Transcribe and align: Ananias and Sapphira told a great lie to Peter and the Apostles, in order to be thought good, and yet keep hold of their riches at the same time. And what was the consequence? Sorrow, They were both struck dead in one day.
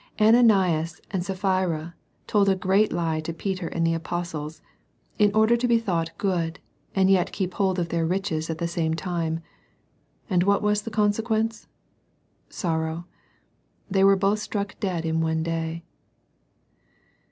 Ananias 0.19 0.99
and 1.11 1.23
Sapphira 1.23 1.93
told 2.25 2.49
a 2.49 2.55
great 2.55 2.91
lie 2.91 3.19
to 3.19 3.31
Peter 3.31 3.67
and 3.67 3.85
the 3.85 3.93
Apostles, 3.93 4.63
in 5.19 5.31
order 5.35 5.55
to 5.55 5.67
be 5.67 5.77
thought 5.77 6.09
good, 6.17 6.57
and 6.95 7.07
yet 7.07 7.31
keep 7.31 7.53
hold 7.53 7.77
of 7.77 7.89
their 7.89 8.03
riches 8.03 8.49
at 8.49 8.57
the 8.57 8.67
same 8.67 8.95
time. 8.95 9.41
And 10.27 10.41
what 10.41 10.63
was 10.63 10.81
the 10.81 10.89
consequence? 10.89 11.67
Sorrow, 12.49 13.05
They 13.91 14.03
were 14.03 14.15
both 14.15 14.39
struck 14.39 14.75
dead 14.79 15.05
in 15.05 15.21
one 15.21 15.43
day. 15.43 15.83